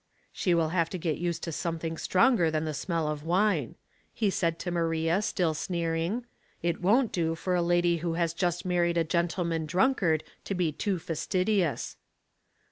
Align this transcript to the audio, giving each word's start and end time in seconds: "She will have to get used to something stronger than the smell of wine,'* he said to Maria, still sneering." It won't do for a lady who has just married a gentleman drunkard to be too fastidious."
"She 0.31 0.55
will 0.55 0.69
have 0.69 0.89
to 0.89 0.97
get 0.97 1.19
used 1.19 1.43
to 1.43 1.51
something 1.51 1.95
stronger 1.95 2.49
than 2.49 2.65
the 2.65 2.73
smell 2.73 3.07
of 3.07 3.23
wine,'* 3.23 3.75
he 4.11 4.31
said 4.31 4.57
to 4.57 4.71
Maria, 4.71 5.21
still 5.21 5.53
sneering." 5.53 6.25
It 6.63 6.81
won't 6.81 7.11
do 7.11 7.35
for 7.35 7.53
a 7.53 7.61
lady 7.61 7.97
who 7.97 8.13
has 8.13 8.33
just 8.33 8.65
married 8.65 8.97
a 8.97 9.03
gentleman 9.03 9.67
drunkard 9.67 10.23
to 10.45 10.55
be 10.55 10.71
too 10.71 10.97
fastidious." 10.97 11.97